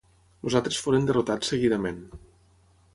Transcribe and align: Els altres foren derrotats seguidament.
Els 0.47 0.55
altres 0.59 0.79
foren 0.85 1.05
derrotats 1.11 1.55
seguidament. 1.55 2.05